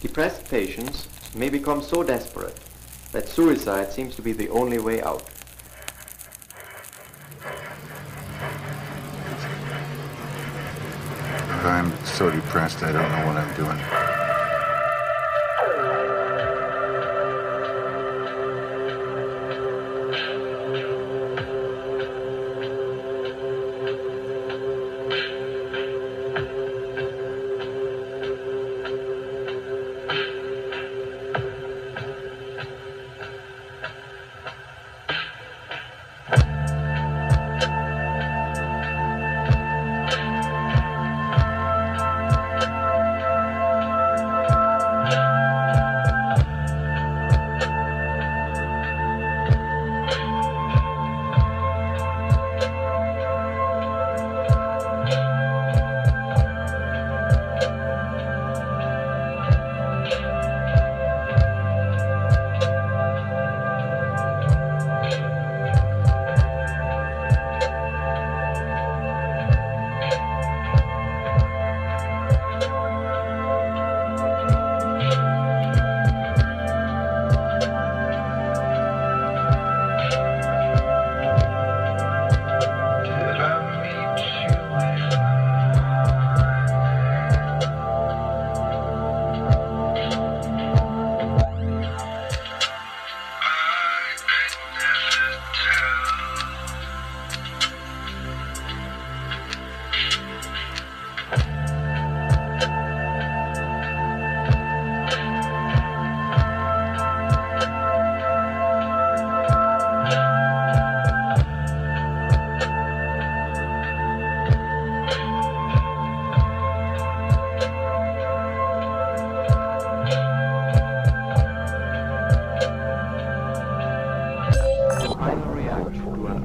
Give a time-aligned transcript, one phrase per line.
[0.00, 2.58] Depressed patients may become so desperate
[3.12, 5.28] that suicide seems to be the only way out.
[11.62, 13.99] I'm so depressed I don't know what I'm doing.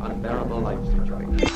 [0.06, 1.55] Unbearable life situation.